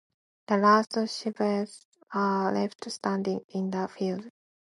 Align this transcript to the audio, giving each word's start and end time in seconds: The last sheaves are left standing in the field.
The 0.47 0.57
last 0.57 0.95
sheaves 1.09 1.85
are 2.11 2.51
left 2.51 2.89
standing 2.91 3.41
in 3.49 3.69
the 3.69 3.87
field. 3.87 4.31